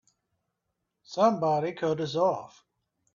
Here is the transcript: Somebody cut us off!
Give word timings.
Somebody 1.03 1.73
cut 1.73 2.01
us 2.01 2.15
off! 2.15 2.65